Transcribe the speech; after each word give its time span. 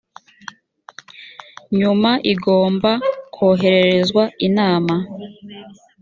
nyuma 1.79 2.11
igomba 2.31 2.91
kohererezwa 3.33 4.23
inama 4.47 4.95